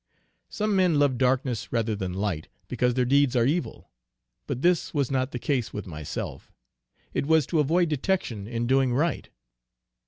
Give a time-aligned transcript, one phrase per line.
[0.49, 3.91] Some men love darkness rather than light, because their deeds are evil;
[4.47, 6.51] but this was not the case with myself;
[7.13, 9.29] it was to avoid detection in doing right.